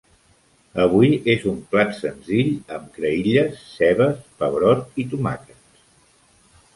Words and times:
Avui 0.83 1.11
és 1.33 1.43
un 1.51 1.57
plat 1.75 1.91
senzill 1.97 2.49
amb 2.77 2.87
creïlles, 2.95 3.59
cebes, 3.75 4.17
pebrot 4.41 4.97
i 5.05 5.07
tomaques. 5.13 5.85